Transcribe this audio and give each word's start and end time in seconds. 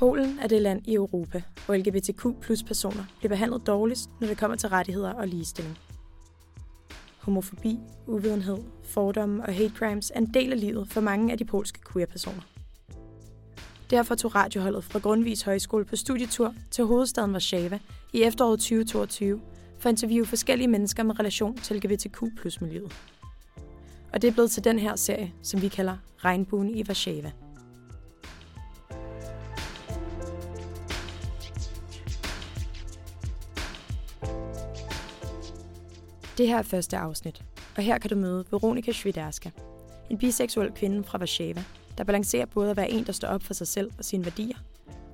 Polen 0.00 0.38
er 0.38 0.46
det 0.48 0.62
land 0.62 0.82
i 0.86 0.94
Europa, 0.94 1.42
hvor 1.66 1.74
LGBTQ 1.74 2.26
plus 2.40 2.62
personer 2.62 3.04
bliver 3.18 3.28
behandlet 3.28 3.66
dårligst, 3.66 4.10
når 4.20 4.28
det 4.28 4.38
kommer 4.38 4.56
til 4.56 4.68
rettigheder 4.68 5.12
og 5.12 5.28
ligestilling. 5.28 5.78
Homofobi, 7.18 7.78
uvidenhed, 8.06 8.58
fordomme 8.84 9.42
og 9.42 9.54
hate 9.54 9.72
crimes 9.76 10.12
er 10.14 10.18
en 10.18 10.34
del 10.34 10.52
af 10.52 10.60
livet 10.60 10.88
for 10.88 11.00
mange 11.00 11.32
af 11.32 11.38
de 11.38 11.44
polske 11.44 11.80
queer-personer. 11.92 12.42
Derfor 13.90 14.14
tog 14.14 14.34
radioholdet 14.34 14.84
fra 14.84 14.98
Grundvis 14.98 15.42
Højskole 15.42 15.84
på 15.84 15.96
studietur 15.96 16.54
til 16.70 16.84
hovedstaden 16.84 17.32
Warszawa 17.32 17.78
i 18.12 18.22
efteråret 18.22 18.60
2022 18.60 19.40
for 19.78 19.88
at 19.88 19.92
interviewe 19.92 20.26
forskellige 20.26 20.68
mennesker 20.68 21.02
med 21.02 21.18
relation 21.18 21.56
til 21.56 21.76
LGBTQ 21.76 22.22
plus 22.36 22.60
miljøet. 22.60 22.92
Og 24.12 24.22
det 24.22 24.28
er 24.28 24.32
blevet 24.32 24.50
til 24.50 24.64
den 24.64 24.78
her 24.78 24.96
serie, 24.96 25.32
som 25.42 25.62
vi 25.62 25.68
kalder 25.68 25.96
Regnbuen 26.24 26.70
i 26.74 26.84
Warszawa. 26.84 27.32
Det 36.40 36.48
her 36.48 36.58
er 36.58 36.62
første 36.62 36.96
afsnit, 36.96 37.42
og 37.76 37.82
her 37.82 37.98
kan 37.98 38.10
du 38.10 38.16
møde 38.16 38.44
Veronika 38.50 38.92
Sviderska, 38.92 39.50
en 40.10 40.18
biseksuel 40.18 40.72
kvinde 40.72 41.04
fra 41.04 41.18
Warszawa, 41.18 41.64
der 41.98 42.04
balancerer 42.04 42.46
både 42.46 42.70
at 42.70 42.76
være 42.76 42.90
en, 42.90 43.04
der 43.04 43.12
står 43.12 43.28
op 43.28 43.42
for 43.42 43.54
sig 43.54 43.66
selv 43.66 43.90
og 43.98 44.04
sine 44.04 44.24
værdier, 44.24 44.56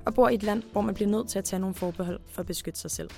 og 0.04 0.14
bor 0.14 0.28
i 0.28 0.34
et 0.34 0.42
land, 0.42 0.62
hvor 0.72 0.80
man 0.80 0.94
bliver 0.94 1.10
nødt 1.10 1.28
til 1.28 1.38
at 1.38 1.44
tage 1.44 1.60
nogle 1.60 1.74
forbehold 1.74 2.20
for 2.30 2.40
at 2.40 2.46
beskytte 2.46 2.80
sig 2.80 2.90
selv. 2.90 3.10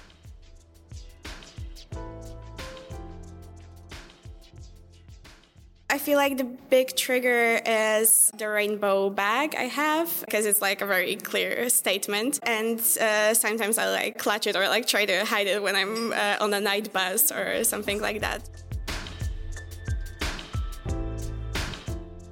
I 5.91 5.97
feel 5.97 6.19
like 6.19 6.37
the 6.37 6.45
big 6.45 6.95
trigger 6.97 7.61
is 7.65 8.31
the 8.37 8.47
rainbow 8.47 9.09
bag 9.09 9.55
I 9.57 9.69
have 9.69 10.21
because 10.21 10.45
it's 10.45 10.61
like 10.61 10.83
a 10.83 10.87
very 10.87 11.17
clear 11.17 11.71
statement. 11.71 12.41
And 12.43 12.79
uh, 12.79 13.33
sometimes 13.33 13.79
I 13.79 13.89
like 13.91 14.19
clutch 14.19 14.47
it 14.47 14.55
or 14.55 14.69
like 14.69 14.87
try 14.87 15.07
to 15.07 15.25
hide 15.25 15.47
it 15.47 15.63
when 15.63 15.75
I'm 15.75 16.13
uh, 16.13 16.45
on 16.45 16.53
a 16.53 16.61
night 16.61 16.93
bus 16.93 17.33
or 17.33 17.65
something 17.65 18.03
like 18.03 18.21
that. 18.21 18.43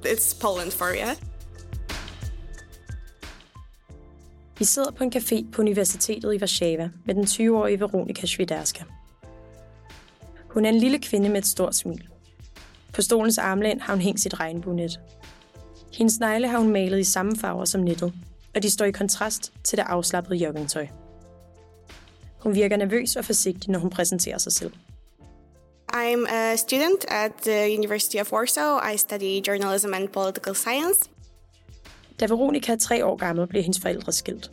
It's 0.05 0.34
Poland 0.34 0.72
for 0.72 0.94
you. 0.94 1.16
Vi 4.59 4.64
sidder 4.64 4.91
på 4.91 5.05
en 5.05 5.12
café 5.12 5.44
på 5.53 5.62
Universitetet 5.62 6.34
i 6.34 6.38
Warszawa 6.38 6.91
med 7.05 7.14
den 7.14 7.25
20-årige 7.25 7.81
Veronika 7.81 8.27
Sviderska. 8.27 8.84
Hun 10.50 10.64
er 10.64 10.69
en 10.69 10.78
lille 10.78 10.98
kvinde 10.98 11.28
med 11.28 11.38
et 11.38 11.47
stort 11.47 11.75
smil. 11.75 12.09
På 12.97 13.02
stolens 13.02 13.39
armlæn 13.39 13.80
har 13.80 13.92
hun 13.92 14.02
hængt 14.02 14.20
sit 14.20 14.41
regnbuenet. 14.41 15.00
Hendes 15.92 16.19
negle 16.19 16.48
har 16.48 16.58
hun 16.58 16.72
malet 16.72 16.98
i 16.98 17.05
samme 17.05 17.36
farver 17.36 17.64
som 17.64 17.80
nettet, 17.80 18.12
og 18.55 18.62
de 18.62 18.70
står 18.70 18.84
i 18.84 18.91
kontrast 18.91 19.53
til 19.64 19.78
det 19.78 19.84
afslappede 19.88 20.36
joggingtøj. 20.36 20.86
Hun 22.41 22.55
virker 22.55 22.77
nervøs 22.77 23.16
og 23.16 23.25
forsigtig, 23.25 23.70
når 23.70 23.78
hun 23.78 23.91
præsenterer 23.91 24.38
sig 24.38 24.53
selv. 24.53 24.72
I'm 25.92 26.34
a 26.34 26.56
student 26.56 27.05
at 27.08 27.33
the 27.42 27.78
University 27.78 28.16
of 28.16 28.33
Warsaw. 28.33 28.92
I 28.94 28.97
study 28.97 29.47
journalism 29.48 29.94
and 29.94 30.08
political 30.08 30.55
science. 30.55 31.00
Da 32.20 32.27
Veronika 32.27 32.72
er 32.72 32.77
tre 32.77 33.06
år 33.06 33.16
gammel, 33.16 33.47
bliver 33.47 33.62
hendes 33.62 33.81
forældre 33.81 34.12
skilt. 34.12 34.50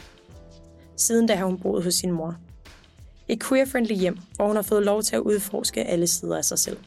Siden 0.98 1.28
da 1.28 1.36
har 1.36 1.46
hun 1.46 1.60
boet 1.60 1.84
hos 1.84 1.94
sin 1.94 2.12
mor. 2.12 2.36
Et 3.28 3.44
queer-friendly 3.44 3.96
hjem, 3.96 4.18
hvor 4.36 4.48
hun 4.48 4.56
har 4.56 4.64
fået 4.64 4.84
lov 4.84 5.04
til 5.04 5.16
at 5.16 5.22
udforske 5.22 5.84
alle 5.84 6.08
sider 6.08 6.38
af 6.38 6.46
sig 6.46 6.60
selv. 6.60 6.78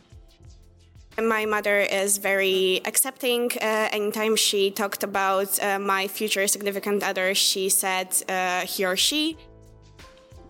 My 1.18 1.46
mother 1.46 1.78
is 2.04 2.18
very 2.18 2.80
accepting. 2.84 3.50
Uh, 3.62 3.88
anytime 3.92 4.36
she 4.36 4.70
talked 4.70 5.02
about 5.02 5.58
uh, 5.62 5.78
my 5.78 6.08
future 6.08 6.46
significant 6.46 7.02
other, 7.02 7.34
she 7.34 7.70
said 7.70 8.08
uh, 8.28 8.66
he 8.66 8.84
or 8.84 8.96
she. 8.96 9.36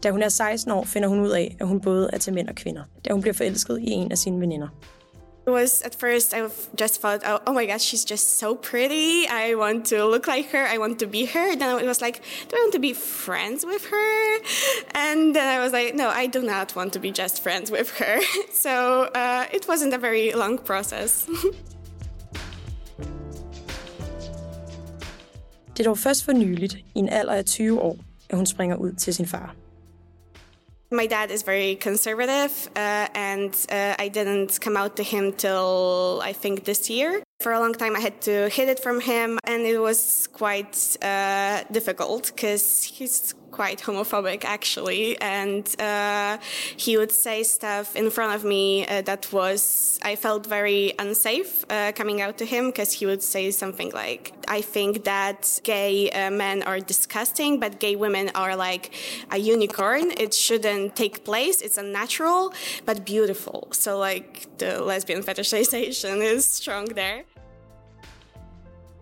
Da 0.03 0.11
hun 0.11 0.23
er 0.23 0.29
16 0.29 0.73
år, 0.73 0.85
finder 0.85 1.09
hun 1.09 1.21
ud 1.21 1.31
af, 1.31 1.57
at 1.61 1.67
hun 1.67 1.81
både 1.81 2.11
er 2.13 2.19
til 2.19 2.35
mænd 2.35 2.49
og 2.49 2.55
kvinder, 2.55 2.83
da 3.05 3.13
hun 3.13 3.21
bliver 3.21 3.35
forelsket 3.35 3.79
i 3.79 3.91
en 3.91 4.13
af 4.13 4.19
sine 4.19 4.41
veninder. 4.41 4.69
Was 5.47 5.83
at 5.83 5.95
first 5.95 6.35
I 6.35 6.49
just 6.75 7.01
thought, 7.01 7.23
oh, 7.25 7.39
oh, 7.47 7.53
my 7.53 7.67
god, 7.67 7.81
she's 7.81 8.05
just 8.05 8.39
so 8.39 8.57
pretty. 8.57 9.29
I 9.29 9.55
want 9.55 9.87
to 9.87 10.05
look 10.05 10.27
like 10.27 10.51
her. 10.51 10.67
I 10.67 10.79
want 10.79 10.99
to 10.99 11.07
be 11.07 11.25
her. 11.27 11.57
Then 11.57 11.79
it 11.79 11.87
was 11.87 12.01
like, 12.01 12.21
do 12.49 12.57
I 12.57 12.61
want 12.65 12.73
to 12.73 12.81
be 12.81 12.93
friends 12.93 13.65
with 13.65 13.85
her? 13.87 14.39
And 14.95 15.37
then 15.37 15.47
I 15.47 15.63
was 15.63 15.73
like, 15.73 15.95
no, 15.95 16.09
I 16.09 16.27
do 16.27 16.43
not 16.43 16.75
want 16.75 16.93
to 16.95 16.99
be 16.99 17.13
just 17.13 17.45
friends 17.45 17.71
with 17.71 17.91
her. 17.99 18.19
so 18.53 19.05
uh, 19.15 19.47
it 19.53 19.69
wasn't 19.69 19.95
a 19.95 19.99
very 19.99 20.33
long 20.33 20.59
process. 20.59 21.29
Det 25.77 25.83
er 25.83 25.89
dog 25.89 25.99
først 25.99 26.25
for 26.25 26.33
nyligt, 26.33 26.75
i 26.75 26.99
en 26.99 27.09
alder 27.09 27.33
af 27.33 27.45
20 27.45 27.81
år, 27.81 27.97
at 28.31 28.37
hun 28.37 28.47
springer 28.47 28.77
ud 28.77 28.93
til 28.93 29.15
sin 29.15 29.27
far. 29.27 29.66
My 30.91 31.07
dad 31.07 31.33
is 31.33 31.43
very 31.43 31.75
conservative, 31.75 32.71
uh, 32.77 33.09
and 33.15 33.53
uh, 33.71 33.97
I 33.99 34.07
didn't 34.07 34.61
come 34.61 34.77
out 34.77 34.97
to 34.97 35.03
him 35.03 35.33
till 35.33 36.21
I 36.23 36.33
think 36.33 36.65
this 36.65 36.89
year. 36.89 37.23
For 37.41 37.53
a 37.53 37.59
long 37.59 37.75
time, 37.75 37.97
I 37.97 38.01
had 38.01 38.21
to 38.23 38.49
hide 38.51 38.69
it 38.69 38.79
from 38.79 39.01
him, 39.01 39.39
and 39.45 39.63
it 39.63 39.79
was 39.79 40.29
quite 40.33 40.97
uh, 41.03 41.65
difficult 41.73 42.33
because 42.35 42.85
he's 42.85 43.35
quite 43.57 43.79
homophobic 43.87 44.45
actually, 44.45 45.05
and 45.21 45.65
uh, 45.81 46.37
he 46.85 46.93
would 46.99 47.13
say 47.25 47.43
stuff 47.43 47.97
in 47.97 48.11
front 48.11 48.33
of 48.37 48.43
me 48.45 48.65
uh, 48.87 49.03
that 49.11 49.23
was 49.33 49.99
I 50.11 50.17
felt 50.17 50.43
very 50.59 50.83
unsafe 50.99 51.53
uh, 51.71 51.93
coming 52.01 52.19
out 52.25 52.37
to 52.39 52.45
him 52.45 52.65
because 52.71 52.91
he 52.99 53.05
would 53.11 53.23
say 53.23 53.45
something 53.63 53.91
like, 54.03 54.23
"I 54.59 54.61
think 54.75 54.93
that 55.05 55.41
gay 55.63 56.11
uh, 56.11 56.31
men 56.31 56.63
are 56.71 56.81
disgusting, 56.95 57.61
but 57.61 57.71
gay 57.87 57.97
women 57.97 58.27
are 58.35 58.55
like 58.69 58.85
a 59.37 59.39
unicorn. 59.55 60.07
It 60.25 60.33
shouldn't 60.35 60.95
take 61.03 61.17
place. 61.31 61.57
It's 61.67 61.79
unnatural, 61.79 62.53
but 62.89 62.97
beautiful." 63.05 63.61
So 63.73 63.91
like 64.09 64.31
the 64.59 64.71
lesbian 64.91 65.23
fetishization 65.23 66.17
is 66.35 66.45
strong 66.45 66.87
there. 66.95 67.25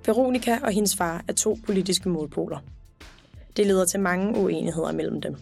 Veronika 0.05 0.59
og 0.63 0.73
hendes 0.73 0.97
far 0.97 1.25
er 1.29 1.33
to 1.33 1.57
politiske 1.67 2.09
målpoler. 2.09 2.59
Det 3.57 3.67
leder 3.67 3.85
til 3.85 4.01
mange 4.01 4.39
uenigheder 4.39 4.93
mellem 4.93 5.21
dem. 5.21 5.37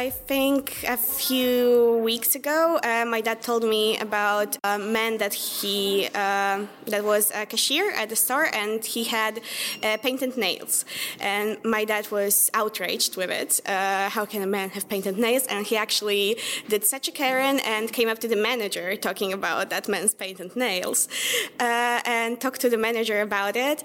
I 0.00 0.08
think 0.08 0.82
a 0.88 0.96
few 0.96 2.00
weeks 2.02 2.34
ago, 2.34 2.80
uh, 2.82 3.04
my 3.04 3.20
dad 3.20 3.42
told 3.42 3.64
me 3.64 3.98
about 3.98 4.56
a 4.64 4.78
man 4.78 5.18
that 5.18 5.34
he 5.34 6.08
uh, 6.14 6.64
that 6.92 7.04
was 7.04 7.30
a 7.34 7.44
cashier 7.44 7.90
at 7.90 8.08
the 8.08 8.16
store, 8.16 8.48
and 8.62 8.82
he 8.82 9.04
had 9.04 9.34
uh, 9.82 9.98
painted 9.98 10.38
nails. 10.38 10.86
And 11.20 11.58
my 11.64 11.84
dad 11.84 12.10
was 12.10 12.50
outraged 12.54 13.18
with 13.18 13.30
it. 13.30 13.60
Uh, 13.66 14.08
how 14.08 14.24
can 14.24 14.40
a 14.40 14.46
man 14.46 14.70
have 14.70 14.88
painted 14.88 15.18
nails? 15.18 15.46
And 15.52 15.66
he 15.66 15.76
actually 15.76 16.38
did 16.72 16.82
such 16.94 17.06
a 17.08 17.12
Karen 17.12 17.60
and 17.72 17.92
came 17.92 18.08
up 18.08 18.20
to 18.20 18.28
the 18.34 18.40
manager 18.50 18.96
talking 18.96 19.34
about 19.34 19.68
that 19.68 19.86
man's 19.86 20.14
painted 20.14 20.56
nails, 20.56 21.08
uh, 21.68 22.00
and 22.06 22.40
talked 22.40 22.62
to 22.62 22.70
the 22.70 22.78
manager 22.88 23.20
about 23.20 23.54
it. 23.54 23.78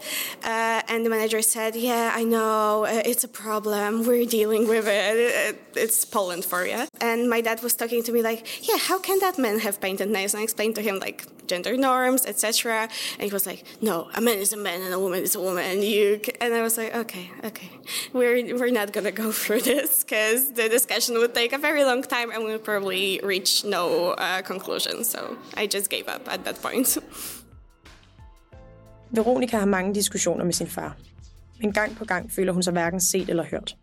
Uh, 0.45 0.91
and 0.91 1.05
the 1.05 1.09
manager 1.09 1.41
said, 1.41 1.75
"Yeah, 1.75 2.13
I 2.19 2.23
know 2.23 2.85
it's 3.11 3.25
a 3.25 3.33
problem. 3.45 4.05
We're 4.07 4.29
dealing 4.39 4.65
with 4.73 4.87
it. 4.87 5.59
It's 5.75 6.04
Poland 6.05 6.45
for 6.45 6.65
you. 6.65 6.87
And 7.01 7.29
my 7.29 7.41
dad 7.41 7.61
was 7.61 7.73
talking 7.75 8.03
to 8.03 8.11
me 8.11 8.21
like, 8.21 8.67
yeah, 8.67 8.77
how 8.77 8.99
can 8.99 9.19
that 9.19 9.37
man 9.37 9.59
have 9.59 9.79
painted 9.81 10.09
nails? 10.09 10.33
And 10.33 10.41
I 10.41 10.43
explained 10.43 10.75
to 10.75 10.81
him 10.81 10.99
like 10.99 11.25
gender 11.47 11.77
norms, 11.77 12.25
etc. 12.25 12.89
And 13.19 13.23
he 13.23 13.31
was 13.31 13.45
like, 13.45 13.63
no, 13.81 14.09
a 14.13 14.21
man 14.21 14.39
is 14.39 14.53
a 14.53 14.57
man 14.57 14.81
and 14.81 14.93
a 14.93 14.99
woman 14.99 15.23
is 15.23 15.35
a 15.35 15.39
woman. 15.39 15.65
And 15.65 15.83
you, 15.83 16.21
and 16.41 16.53
I 16.53 16.61
was 16.61 16.77
like, 16.77 16.95
okay, 16.95 17.29
okay, 17.43 17.69
we're 18.13 18.57
we're 18.57 18.71
not 18.71 18.93
gonna 18.93 19.11
go 19.11 19.31
through 19.41 19.61
this 19.61 20.03
because 20.03 20.53
the 20.53 20.69
discussion 20.69 21.15
would 21.17 21.33
take 21.33 21.53
a 21.53 21.57
very 21.57 21.83
long 21.83 22.01
time 22.03 22.31
and 22.31 22.43
we 22.43 22.51
would 22.51 22.63
probably 22.63 23.19
reach 23.23 23.63
no 23.65 24.11
uh, 24.11 24.41
conclusion. 24.41 25.03
So 25.03 25.37
I 25.55 25.67
just 25.67 25.89
gave 25.89 26.07
up 26.07 26.27
at 26.27 26.43
that 26.45 26.61
point. 26.61 26.97
Veronika 29.11 29.57
har 29.57 29.65
mange 29.65 29.93
diskussioner 29.93 30.43
med 30.43 30.53
sin 30.53 30.67
far. 30.67 30.95
Men 31.61 31.71
gang 31.71 31.95
på 31.95 32.05
gang 32.05 32.31
føler 32.31 32.53
hun 32.53 32.63
sig 32.63 32.73
hverken 32.73 33.01
set 33.01 33.29
eller 33.29 33.43
hørt. 33.43 33.75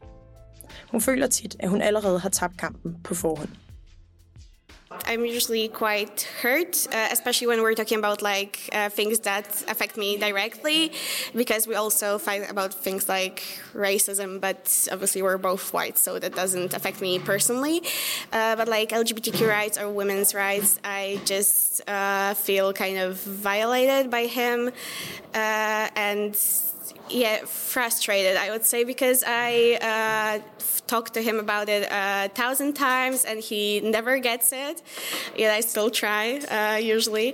Hun 0.90 1.00
føler 1.00 1.26
tit, 1.26 1.56
at 1.60 1.68
hun 1.68 1.82
allerede 1.82 2.18
har 2.18 2.28
tabt 2.28 2.58
kampen 2.58 2.96
på 3.04 3.14
forhånd. 3.14 3.48
I'm 5.06 5.24
usually 5.24 5.68
quite 5.68 6.22
hurt, 6.42 6.86
uh, 6.92 7.08
especially 7.10 7.46
when 7.46 7.62
we're 7.62 7.74
talking 7.74 7.98
about 7.98 8.22
like 8.22 8.68
uh, 8.72 8.88
things 8.88 9.20
that 9.20 9.46
affect 9.68 9.96
me 9.96 10.16
directly, 10.16 10.92
because 11.34 11.66
we 11.66 11.74
also 11.74 12.18
fight 12.18 12.50
about 12.50 12.74
things 12.74 13.08
like 13.08 13.42
racism. 13.74 14.40
But 14.40 14.88
obviously, 14.92 15.22
we're 15.22 15.38
both 15.38 15.72
white, 15.72 15.98
so 15.98 16.18
that 16.18 16.34
doesn't 16.34 16.74
affect 16.74 17.00
me 17.00 17.18
personally. 17.18 17.82
Uh, 18.32 18.56
but 18.56 18.68
like 18.68 18.90
LGBTQ 18.90 19.48
rights 19.48 19.78
or 19.78 19.88
women's 19.88 20.34
rights, 20.34 20.78
I 20.84 21.20
just 21.24 21.88
uh, 21.88 22.34
feel 22.34 22.72
kind 22.72 22.98
of 22.98 23.20
violated 23.20 24.10
by 24.10 24.26
him, 24.26 24.68
uh, 25.34 25.88
and 26.08 26.34
yeah, 27.20 27.36
frustrated, 27.74 28.36
I 28.36 28.50
would 28.52 28.64
say, 28.64 28.84
because 28.84 29.24
I 29.26 29.50
uh, 29.90 30.34
talked 30.86 31.12
to 31.14 31.22
him 31.28 31.38
about 31.38 31.68
it 31.68 31.82
a 31.90 32.28
thousand 32.40 32.72
times 32.74 33.24
and 33.24 33.38
he 33.50 33.80
never 33.80 34.18
gets 34.18 34.52
it. 34.52 34.82
Yet 35.36 35.50
I 35.58 35.60
still 35.60 35.90
try, 35.90 36.24
uh, 36.58 36.78
usually. 36.96 37.28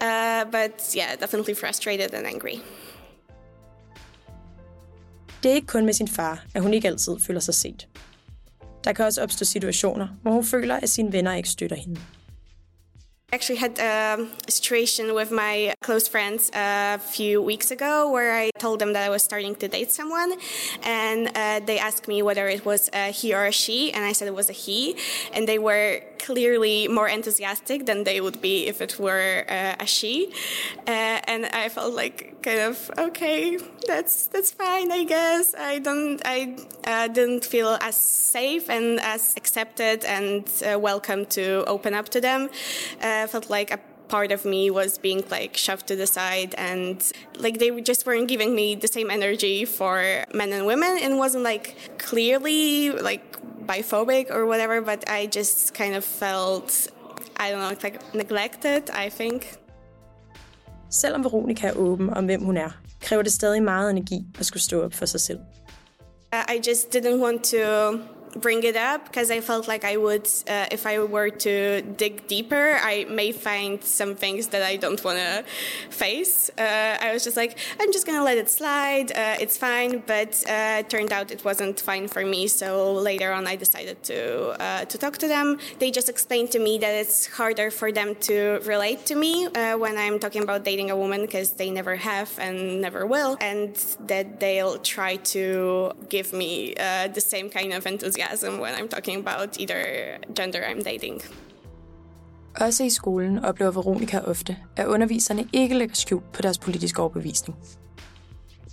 Uh, 0.00 0.44
but 0.56 0.74
yeah, 0.98 1.16
definitely 1.16 1.54
frustrated 1.54 2.14
and 2.14 2.26
angry. 2.26 2.58
Det 5.42 5.50
er 5.50 5.54
ikke 5.54 5.66
kun 5.66 5.84
med 5.84 5.92
sin 5.92 6.08
far, 6.08 6.44
at 6.54 6.62
hun 6.62 6.74
ikke 6.74 6.88
altid 6.88 7.16
føler 7.26 7.40
sig 7.40 7.54
set. 7.54 7.88
Der 8.84 8.92
kan 8.92 9.04
også 9.04 9.22
opstå 9.22 9.44
situationer, 9.44 10.08
hvor 10.22 10.30
hun 10.30 10.44
føler, 10.44 10.76
at 10.76 10.88
sine 10.88 11.12
venner 11.12 11.34
ikke 11.34 11.48
støtter 11.48 11.76
hende. 11.76 12.00
Actually 13.32 13.56
had 13.56 13.78
a 13.78 14.26
situation 14.48 15.14
with 15.14 15.30
my 15.30 15.74
close 15.80 16.08
friends 16.08 16.50
a 16.54 16.98
few 16.98 17.40
weeks 17.40 17.70
ago 17.70 18.10
where 18.10 18.34
I 18.34 18.50
told 18.58 18.80
them 18.80 18.92
that 18.94 19.04
I 19.04 19.10
was 19.10 19.22
starting 19.22 19.54
to 19.56 19.68
date 19.68 19.90
someone, 19.90 20.34
and 20.82 21.30
uh, 21.34 21.60
they 21.64 21.78
asked 21.78 22.08
me 22.08 22.22
whether 22.22 22.48
it 22.48 22.64
was 22.64 22.90
a 22.92 23.10
he 23.10 23.34
or 23.34 23.46
a 23.46 23.52
she, 23.52 23.92
and 23.92 24.04
I 24.04 24.12
said 24.12 24.26
it 24.28 24.34
was 24.34 24.50
a 24.50 24.58
he, 24.64 24.96
and 25.32 25.46
they 25.46 25.58
were 25.58 26.02
clearly 26.18 26.88
more 26.88 27.08
enthusiastic 27.08 27.86
than 27.86 28.04
they 28.04 28.20
would 28.20 28.40
be 28.40 28.66
if 28.66 28.80
it 28.80 28.98
were 28.98 29.44
uh, 29.48 29.76
a 29.84 29.86
she, 29.86 30.32
uh, 30.86 31.20
and 31.24 31.46
I 31.46 31.68
felt 31.68 31.94
like 31.94 32.42
kind 32.42 32.60
of 32.60 32.90
okay, 32.98 33.58
that's 33.86 34.26
that's 34.26 34.50
fine, 34.50 34.90
I 34.90 35.04
guess. 35.04 35.54
I 35.54 35.78
don't, 35.78 36.20
I 36.24 36.56
uh, 36.84 37.08
didn't 37.08 37.44
feel 37.44 37.78
as 37.80 37.96
safe 37.96 38.68
and 38.68 39.00
as 39.00 39.34
accepted 39.36 40.04
and 40.04 40.48
uh, 40.62 40.78
welcome 40.78 41.26
to 41.26 41.64
open 41.66 41.94
up 41.94 42.08
to 42.10 42.20
them. 42.20 42.48
Uh, 43.00 43.19
felt 43.26 43.50
like 43.50 43.70
a 43.70 43.78
part 44.08 44.32
of 44.32 44.44
me 44.44 44.70
was 44.70 44.98
being 44.98 45.22
like 45.30 45.56
shoved 45.56 45.86
to 45.86 45.96
the 45.96 46.06
side 46.06 46.54
and 46.58 47.12
like 47.38 47.58
they 47.58 47.70
just 47.80 48.04
weren't 48.06 48.28
giving 48.28 48.54
me 48.54 48.74
the 48.74 48.88
same 48.88 49.08
energy 49.08 49.64
for 49.64 50.24
men 50.34 50.52
and 50.52 50.66
women 50.66 50.98
and 51.00 51.16
wasn't 51.16 51.44
like 51.44 51.76
clearly 51.98 52.90
like 52.90 53.24
biphobic 53.66 54.30
or 54.30 54.46
whatever 54.46 54.80
but 54.80 55.08
i 55.08 55.26
just 55.26 55.74
kind 55.74 55.94
of 55.94 56.04
felt 56.04 56.88
i 57.36 57.50
don't 57.50 57.60
know 57.60 57.76
like 57.82 58.14
neglected 58.14 58.90
i 58.90 59.08
think 59.08 59.60
Selvom 60.90 61.24
Veronica 61.24 61.68
er 61.68 61.76
åben 61.76 62.10
om, 62.10 62.24
hvem 62.24 62.42
hun 62.42 62.56
er, 62.56 62.70
kræver 63.00 63.22
det 63.22 63.32
stadig 63.32 63.62
meget 63.62 63.90
energi 63.90 64.24
at 64.38 64.46
skulle 64.46 64.62
stå 64.62 64.82
op 64.82 64.94
for 64.94 65.06
sig 65.06 65.20
selv. 65.20 65.38
I 66.32 66.60
just 66.68 66.94
didn't 66.96 67.22
want 67.22 67.44
to 67.44 67.58
bring 68.36 68.62
it 68.62 68.76
up 68.76 69.04
because 69.04 69.30
I 69.30 69.40
felt 69.40 69.66
like 69.66 69.84
I 69.84 69.96
would, 69.96 70.28
uh, 70.48 70.66
if 70.70 70.86
I 70.86 71.00
were 71.00 71.30
to 71.30 71.82
dig 71.82 72.26
deeper, 72.28 72.78
I 72.80 73.06
may 73.08 73.32
find 73.32 73.82
some 73.82 74.14
things 74.14 74.48
that 74.48 74.62
I 74.62 74.76
don't 74.76 75.02
want 75.04 75.18
to 75.18 75.44
face. 75.90 76.50
Uh, 76.56 76.98
I 77.00 77.12
was 77.12 77.24
just 77.24 77.36
like, 77.36 77.58
I'm 77.80 77.92
just 77.92 78.06
gonna 78.06 78.24
let 78.24 78.38
it 78.38 78.50
slide. 78.50 79.10
Uh, 79.12 79.36
it's 79.40 79.56
fine, 79.56 80.02
but 80.06 80.42
uh, 80.48 80.80
it 80.80 80.90
turned 80.90 81.12
out 81.12 81.30
it 81.30 81.44
wasn't 81.44 81.80
fine 81.80 82.08
for 82.08 82.24
me. 82.24 82.46
So 82.46 82.94
later 82.94 83.32
on, 83.32 83.46
I 83.46 83.56
decided 83.56 84.02
to 84.04 84.62
uh, 84.62 84.84
to 84.84 84.98
talk 84.98 85.18
to 85.18 85.28
them. 85.28 85.58
They 85.78 85.90
just 85.90 86.08
explained 86.08 86.50
to 86.52 86.58
me 86.58 86.78
that 86.78 86.94
it's 86.94 87.26
harder 87.26 87.70
for 87.70 87.90
them 87.92 88.14
to 88.28 88.60
relate 88.64 89.06
to 89.06 89.14
me 89.14 89.46
uh, 89.46 89.76
when 89.76 89.96
I'm 89.98 90.18
talking 90.18 90.42
about 90.42 90.64
dating 90.64 90.90
a 90.90 90.96
woman 90.96 91.22
because 91.22 91.52
they 91.52 91.70
never 91.70 91.96
have 91.96 92.30
and 92.38 92.80
never 92.80 93.06
will, 93.06 93.36
and 93.40 93.74
that 94.06 94.40
they'll 94.40 94.78
try 94.78 95.16
to 95.34 95.92
give 96.08 96.32
me 96.32 96.74
the 96.74 97.20
same 97.20 97.50
kind 97.50 97.72
of 97.72 97.86
enthusiasm 97.86 98.19
enthusiasm 98.20 98.60
when 98.60 98.74
I'm 98.74 98.88
talking 98.88 99.26
about 99.26 99.60
either 99.60 99.82
gender 100.34 100.60
I'm 100.60 100.82
dating. 100.82 101.22
Også 102.60 102.84
i 102.84 102.90
skolen 102.90 103.44
oplever 103.44 103.70
Veronica 103.70 104.18
ofte, 104.18 104.56
at 104.76 104.86
underviserne 104.86 105.48
ikke 105.52 105.78
lægger 105.78 105.94
skjul 105.94 106.22
på 106.32 106.42
deres 106.42 106.58
politiske 106.58 107.02
overbevisning. 107.02 107.58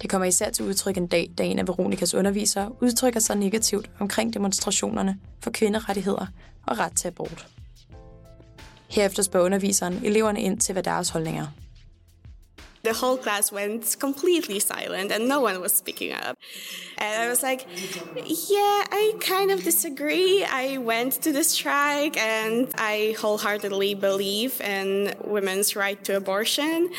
Det 0.02 0.10
kommer 0.10 0.28
især 0.28 0.50
til 0.50 0.66
udtryk 0.66 0.98
en 0.98 1.08
dag, 1.08 1.32
da 1.38 1.44
en 1.44 1.60
af 1.60 1.68
Veronikas 1.68 2.14
undervisere 2.14 2.72
udtrykker 2.82 3.20
sig 3.20 3.38
negativt 3.38 3.90
omkring 4.00 4.34
demonstrationerne 4.34 5.18
for 5.44 5.52
kvinderettigheder 5.52 6.28
og 6.68 6.80
ret 6.80 6.96
til 6.96 7.08
abort. 7.08 7.48
Herefter 8.90 9.24
spørger 9.24 9.46
underviseren 9.46 10.02
eleverne 10.04 10.42
ind 10.42 10.60
til, 10.60 10.74
hvad 10.74 10.84
deres 10.84 11.10
holdninger 11.10 11.44
er. 11.44 11.67
The 12.84 12.94
whole 12.94 13.18
class 13.18 13.52
went 13.52 13.98
completely 14.00 14.60
silent 14.60 15.12
and 15.12 15.28
no 15.28 15.40
one 15.42 15.60
was 15.62 15.74
speaking 15.74 16.14
up. 16.14 16.38
And 16.98 17.22
I 17.24 17.28
was 17.30 17.44
like, 17.44 17.68
yeah, 18.16 18.84
I 18.92 19.14
kind 19.20 19.52
of 19.52 19.64
disagree. 19.64 20.44
I 20.44 20.78
went 20.78 21.14
to 21.24 21.32
the 21.32 21.44
strike 21.44 22.18
and 22.18 22.70
I 22.78 23.16
wholeheartedly 23.20 23.96
believe 23.96 24.62
in 24.62 25.14
women's 25.24 25.76
right 25.76 26.02
to 26.06 26.18
abortion. 26.18 26.90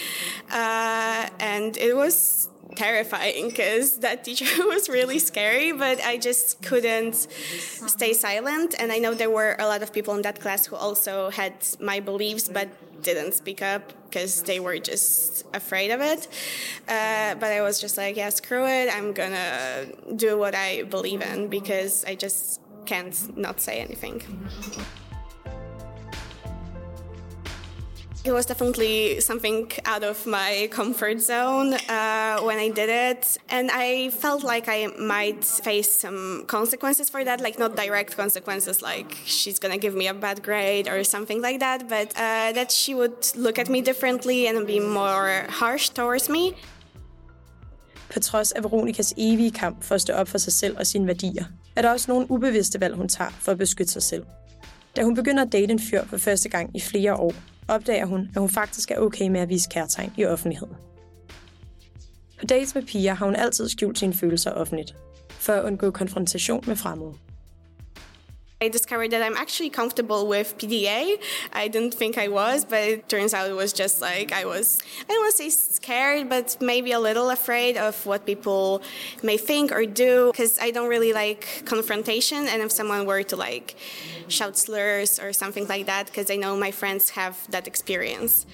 Uh, 0.51 1.29
and 1.41 1.77
it 1.77 1.97
was 1.97 2.49
terrifying 2.79 3.49
because 3.49 3.99
that 3.99 4.25
teacher 4.25 4.47
was 4.75 4.89
really 4.89 5.19
scary, 5.19 5.73
but 5.73 6.01
I 6.05 6.17
just 6.17 6.63
couldn't 6.63 7.17
stay 7.97 8.13
silent. 8.13 8.75
And 8.79 8.93
I 8.93 8.99
know 8.99 9.15
there 9.15 9.31
were 9.31 9.57
a 9.59 9.67
lot 9.67 9.83
of 9.83 9.93
people 9.93 10.15
in 10.15 10.23
that 10.23 10.41
class 10.41 10.67
who 10.67 10.77
also 10.77 11.31
had 11.31 11.55
my 11.81 11.99
beliefs, 12.01 12.49
but 12.49 12.69
didn't 13.03 13.33
speak 13.33 13.63
up 13.63 13.93
because 14.05 14.43
they 14.43 14.61
were 14.61 14.79
just 14.79 15.45
afraid 15.55 15.91
of 15.91 16.01
it. 16.01 16.29
Uh, 16.89 17.35
but 17.35 17.53
I 17.53 17.61
was 17.63 17.81
just 17.81 17.97
like, 17.97 18.17
yeah, 18.17 18.31
screw 18.31 18.67
it. 18.67 18.89
I'm 18.95 19.13
gonna 19.13 19.87
do 20.17 20.39
what 20.39 20.55
I 20.55 20.83
believe 20.85 21.23
in 21.23 21.49
because 21.49 22.05
I 22.05 22.15
just 22.15 22.61
can't 22.87 23.37
not 23.37 23.61
say 23.61 23.81
anything. 23.81 24.23
It 28.25 28.33
was 28.33 28.47
definitely 28.47 29.21
something 29.21 29.71
out 29.87 30.03
of 30.03 30.27
my 30.27 30.69
comfort 30.71 31.21
zone 31.21 31.75
uh, 31.89 32.41
when 32.41 32.59
I 32.59 32.69
did 32.69 32.91
it. 32.91 33.39
And 33.49 33.71
I 33.71 34.11
felt 34.11 34.43
like 34.43 34.69
I 34.69 34.89
might 34.99 35.45
face 35.45 35.91
some 35.91 36.45
consequences 36.47 37.09
for 37.09 37.25
that, 37.25 37.41
like 37.41 37.59
not 37.59 37.77
direct 37.77 38.17
consequences, 38.17 38.83
like 38.83 39.17
she's 39.25 39.59
going 39.61 39.73
to 39.73 39.79
give 39.79 39.95
me 39.95 40.09
a 40.09 40.15
bad 40.15 40.43
grade 40.43 40.89
or 40.89 41.05
something 41.05 41.41
like 41.41 41.61
that, 41.61 41.89
but 41.89 42.09
uh, 42.17 42.53
that 42.53 42.73
she 42.73 42.95
would 42.95 43.37
look 43.37 43.59
at 43.59 43.69
me 43.69 43.81
differently 43.81 44.49
and 44.49 44.67
be 44.67 44.81
more 44.81 45.47
harsh 45.49 45.89
towards 45.91 46.29
me. 46.29 46.53
På 48.15 48.21
trods 48.21 48.53
af 48.53 48.63
Veronicas 48.63 49.15
evige 49.17 49.51
kamp 49.51 49.85
for 49.85 49.95
at 49.95 50.01
stå 50.01 50.13
op 50.13 50.29
for 50.29 50.39
sig 50.39 50.53
selv 50.53 50.77
og 50.79 50.87
sine 50.87 51.07
værdier, 51.07 51.45
er 51.77 51.83
der 51.83 51.91
også 51.91 52.11
nogle 52.11 52.31
ubevidste 52.31 52.81
valg, 52.81 52.95
hun 52.95 53.09
tager 53.09 53.31
for 53.31 53.53
at 53.53 53.59
beskytte 53.59 53.93
sig 53.93 54.03
selv. 54.03 54.25
Da 54.97 55.03
hun 55.03 55.15
begynder 55.15 55.43
at 55.43 55.53
date 55.53 55.73
en 55.73 55.81
fyr 55.81 56.05
for 56.07 56.17
første 56.17 56.49
gang 56.49 56.71
i 56.77 56.81
flere 56.81 57.17
år, 57.17 57.35
opdager 57.69 58.07
hun, 58.07 58.29
at 58.35 58.41
hun 58.41 58.49
faktisk 58.49 58.91
er 58.91 58.99
okay 58.99 59.29
med 59.29 59.41
at 59.41 59.49
vise 59.49 59.69
kærtegn 59.71 60.13
i 60.17 60.25
offentligheden. 60.25 60.77
På 62.41 62.47
dates 62.47 62.75
med 62.75 62.83
piger 62.83 63.15
har 63.15 63.27
hun 63.27 63.37
altid 63.37 63.69
skjult 63.69 63.99
sine 63.99 64.15
følelser 64.15 64.51
offentligt, 64.51 64.97
for 65.31 65.53
at 65.53 65.65
undgå 65.65 65.91
konfrontation 65.91 66.65
med 66.67 66.77
fremmede. 66.77 67.13
I 68.61 68.69
discovered 68.69 69.13
that 69.13 69.23
I'm 69.23 69.37
actually 69.37 69.71
comfortable 69.71 70.27
with 70.27 70.59
PDA. 70.59 71.23
I 71.53 71.69
didn't 71.69 71.95
think 71.95 72.19
I 72.19 72.27
was, 72.27 72.65
but 72.65 72.83
it 72.83 73.09
turns 73.09 73.33
out 73.33 73.49
it 73.49 73.55
was 73.55 73.73
just 73.73 74.01
like 74.01 74.33
I 74.33 74.47
was, 74.47 74.83
I 75.09 75.13
don't 75.13 75.21
want 75.21 75.37
to 75.37 75.43
say 75.45 75.51
scared, 75.51 76.29
but 76.29 76.57
maybe 76.61 76.91
a 76.91 76.99
little 76.99 77.31
afraid 77.31 77.77
of 77.77 78.05
what 78.05 78.27
people 78.27 78.83
may 79.23 79.37
think 79.37 79.71
or 79.71 79.87
do 79.87 80.33
because 80.33 80.59
I 80.61 80.73
don't 80.73 80.89
really 80.89 81.13
like 81.13 81.63
confrontation. 81.67 82.49
And 82.49 82.61
if 82.61 82.73
someone 82.73 83.07
were 83.07 83.23
to 83.23 83.37
like 83.37 83.77
shout 84.27 84.59
slurs 84.59 85.21
or 85.21 85.33
something 85.33 85.69
like 85.69 85.87
that, 85.87 86.07
because 86.07 86.29
I 86.29 86.37
know 86.37 86.57
my 86.57 86.73
friends 86.73 87.11
have 87.11 87.37
that 87.51 87.69
experience. 87.69 88.47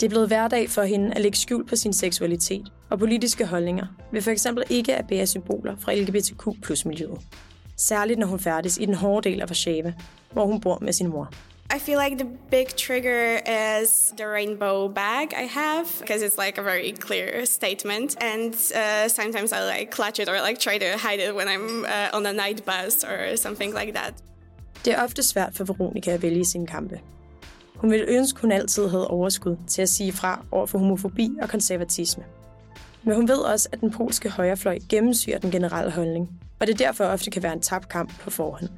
Det 0.00 0.06
er 0.06 0.10
blevet 0.10 0.28
hverdag 0.28 0.70
for 0.70 0.82
hende 0.82 1.14
at 1.14 1.20
lægge 1.20 1.38
skjul 1.38 1.64
på 1.66 1.76
sin 1.76 1.92
seksualitet 1.92 2.66
og 2.90 2.98
politiske 2.98 3.46
holdninger, 3.46 3.86
ved 4.12 4.22
for 4.22 4.30
eksempel 4.30 4.64
ikke 4.70 4.94
at 4.94 5.06
bære 5.06 5.26
symboler 5.26 5.76
fra 5.80 5.94
LGBTQ 5.94 6.62
plus 6.62 6.84
miljøet. 6.84 7.18
Særligt 7.82 8.18
når 8.18 8.26
hun 8.26 8.40
færdes 8.40 8.78
i 8.78 8.84
den 8.84 8.94
hårde 8.94 9.30
del 9.30 9.40
af 9.40 9.46
Warszawa, 9.46 9.92
hvor 10.32 10.46
hun 10.46 10.60
bor 10.60 10.78
med 10.80 10.92
sin 10.92 11.08
mor. 11.08 11.30
I 11.76 11.78
feel 11.78 11.98
like 12.04 12.18
the 12.18 12.28
big 12.50 12.68
trigger 12.86 13.38
is 13.82 14.12
the 14.18 14.26
rainbow 14.26 14.88
bag 14.88 15.26
I 15.44 15.46
have 15.46 15.86
because 16.00 16.20
it's 16.26 16.36
like 16.44 16.58
a 16.58 16.62
very 16.62 16.94
clear 17.06 17.44
statement. 17.44 18.16
And 18.22 18.54
uh, 18.54 19.08
sometimes 19.08 19.52
I 19.52 19.60
like 19.78 19.90
clutch 19.90 20.20
it 20.20 20.28
or 20.28 20.36
like 20.48 20.58
try 20.60 20.78
to 20.78 20.90
hide 21.08 21.20
it 21.26 21.34
when 21.34 21.48
I'm 21.54 21.84
uh, 21.84 22.16
on 22.16 22.26
a 22.26 22.32
night 22.32 22.64
bus 22.64 23.04
or 23.04 23.36
something 23.36 23.74
like 23.80 23.92
that. 23.92 24.14
Det 24.84 24.92
er 24.92 25.02
ofte 25.02 25.22
svært 25.22 25.56
for 25.56 25.64
Veronica 25.64 26.10
at 26.10 26.22
vælge 26.22 26.44
sine 26.44 26.66
kampe. 26.66 27.00
Hun 27.76 27.90
ville 27.90 28.06
ønske, 28.06 28.40
hun 28.40 28.52
altid 28.52 28.88
havde 28.88 29.08
overskud 29.08 29.56
til 29.68 29.82
at 29.82 29.88
sige 29.88 30.12
fra 30.12 30.44
over 30.50 30.66
for 30.66 30.78
homofobi 30.78 31.30
og 31.42 31.48
konservatisme. 31.48 32.24
Men 33.02 33.16
hun 33.16 33.28
ved 33.28 33.38
også, 33.38 33.68
at 33.72 33.80
den 33.80 33.90
polske 33.90 34.28
højrefløj 34.28 34.78
gennemsyrer 34.88 35.38
den 35.38 35.50
generelle 35.50 35.90
holdning, 35.90 36.28
og 36.62 36.68
det 36.68 36.78
derfor 36.78 37.04
ofte 37.04 37.30
kan 37.30 37.42
være 37.42 37.52
en 37.52 37.60
tabt 37.60 37.88
kamp 37.88 38.20
på 38.20 38.30
forhånd. 38.30 38.68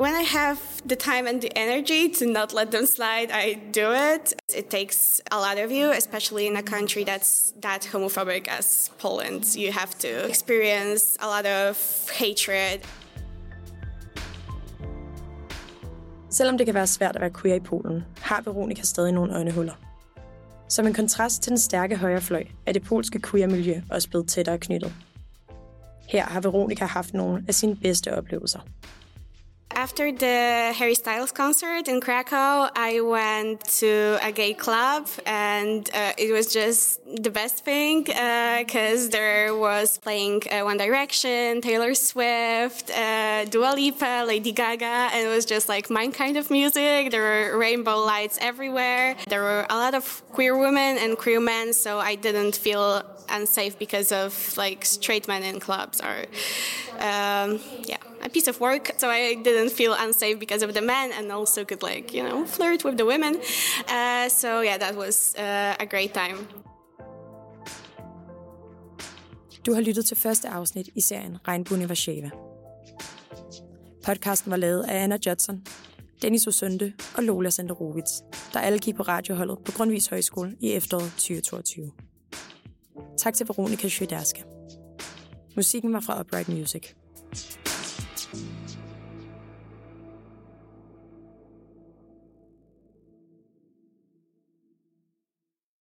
When 0.00 0.14
I 0.22 0.24
have 0.24 0.56
the 0.86 0.96
time 0.96 1.28
and 1.28 1.40
the 1.40 1.58
energy 1.58 2.14
to 2.18 2.24
not 2.24 2.54
let 2.60 2.68
them 2.70 2.86
slide, 2.86 3.28
I 3.44 3.58
do 3.80 3.92
it. 4.14 4.34
It 4.58 4.66
takes 4.70 5.20
a 5.30 5.36
lot 5.36 5.64
of 5.64 5.70
you, 5.70 5.90
especially 5.90 6.46
in 6.46 6.56
a 6.56 6.62
country 6.62 7.04
that's 7.04 7.52
that 7.62 7.84
homophobic 7.92 8.48
as 8.58 8.92
Poland. 9.02 9.42
You 9.56 9.72
have 9.72 9.92
to 9.98 10.28
experience 10.28 11.04
a 11.20 11.26
lot 11.34 11.46
of 11.46 11.76
hatred. 12.20 12.78
Selvom 16.30 16.58
det 16.58 16.66
kan 16.66 16.74
være 16.74 16.86
svært 16.86 17.16
at 17.16 17.20
være 17.20 17.30
queer 17.42 17.54
i 17.54 17.60
Polen, 17.60 18.04
har 18.20 18.42
Veronica 18.44 18.82
stadig 18.82 19.12
nogle 19.12 19.34
øjnehuller. 19.34 19.74
Som 20.68 20.86
en 20.86 20.94
kontrast 20.94 21.42
til 21.42 21.50
den 21.50 21.58
stærke 21.58 21.96
højrefløj, 21.96 22.44
er 22.66 22.72
det 22.72 22.82
polske 22.82 23.20
queer-miljø 23.20 23.80
også 23.90 24.08
blevet 24.08 24.28
tættere 24.28 24.58
knyttet. 24.58 24.92
Her 26.08 26.24
har 26.24 26.40
Veronica 26.40 26.84
haft 26.84 27.14
nogle 27.14 27.44
af 27.48 27.54
sine 27.54 27.76
bedste 27.76 28.18
oplevelser. 28.18 28.60
After 29.78 30.10
the 30.10 30.72
Harry 30.74 30.96
Styles 30.96 31.30
concert 31.30 31.86
in 31.86 32.00
Krakow, 32.00 32.68
I 32.74 33.00
went 33.00 33.62
to 33.82 34.18
a 34.20 34.32
gay 34.32 34.52
club, 34.52 35.06
and 35.24 35.88
uh, 35.94 36.24
it 36.24 36.32
was 36.32 36.52
just 36.52 36.98
the 37.24 37.30
best 37.30 37.64
thing 37.64 38.02
because 38.02 39.02
uh, 39.06 39.10
there 39.18 39.54
was 39.54 39.96
playing 39.98 40.42
uh, 40.50 40.62
One 40.70 40.78
Direction, 40.78 41.60
Taylor 41.60 41.94
Swift, 41.94 42.90
uh, 42.90 43.44
Dua 43.44 43.72
Lipa, 43.76 44.24
Lady 44.26 44.50
Gaga, 44.50 44.96
and 45.14 45.20
it 45.28 45.30
was 45.30 45.44
just 45.44 45.68
like 45.68 45.88
my 45.90 46.08
kind 46.08 46.36
of 46.36 46.50
music. 46.50 47.12
There 47.12 47.26
were 47.30 47.56
rainbow 47.56 47.98
lights 47.98 48.36
everywhere. 48.40 49.14
There 49.28 49.42
were 49.42 49.64
a 49.70 49.76
lot 49.76 49.94
of 49.94 50.04
queer 50.32 50.58
women 50.58 50.98
and 50.98 51.16
queer 51.16 51.38
men, 51.38 51.72
so 51.72 52.00
I 52.00 52.16
didn't 52.16 52.56
feel 52.56 53.04
unsafe 53.28 53.78
because 53.78 54.10
of 54.10 54.32
like 54.56 54.84
straight 54.84 55.28
men 55.28 55.44
in 55.44 55.60
clubs 55.60 56.00
or 56.00 56.16
um, 56.98 57.60
yeah 57.84 58.07
a 58.26 58.28
piece 58.28 58.48
of 58.50 58.60
work 58.60 58.84
so 58.98 59.06
i 59.08 59.34
didn't 59.44 59.72
feel 59.80 59.92
unsafe 60.06 60.38
because 60.38 60.66
of 60.66 60.72
the 60.72 60.80
men 60.80 61.12
and 61.18 61.32
also 61.32 61.64
could 61.64 61.82
like 61.82 62.16
you 62.16 62.22
know 62.28 62.46
flirt 62.46 62.84
with 62.84 62.96
the 62.96 63.06
women 63.06 63.34
uh, 63.96 64.28
so 64.28 64.48
yeah 64.68 64.78
that 64.78 64.94
was 64.96 65.34
uh, 65.38 65.84
a 65.84 65.86
great 65.86 66.12
time 66.12 66.38
Du 69.66 69.74
har 69.74 69.80
lyttet 69.80 70.06
til 70.06 70.16
første 70.16 70.48
afsnit 70.48 70.88
i 70.94 71.00
serien 71.00 71.36
Regnbuen 71.48 71.82
i 71.82 71.84
Warszawa. 71.84 72.30
Podcasten 74.04 74.50
var 74.50 74.56
lavet 74.56 74.82
af 74.82 75.02
Anna 75.02 75.18
Judson, 75.26 75.66
Dennis 76.22 76.46
Osunde 76.46 76.92
og 77.16 77.22
Lola 77.22 77.50
Senderovits, 77.50 78.22
der 78.52 78.60
alle 78.60 78.78
gik 78.78 78.94
på 78.94 79.02
radioholdet 79.02 79.58
på 79.64 79.72
Grundtvigs 79.72 80.06
Højskole 80.06 80.56
i 80.60 80.72
efteråret 80.72 81.10
2022. 81.10 81.92
Tak 83.18 83.34
til 83.34 83.48
Veronika 83.48 83.88
Sviderska. 83.88 84.42
Musikken 85.56 85.92
var 85.92 86.00
fra 86.00 86.20
Upright 86.20 86.48
Music. 86.48 86.82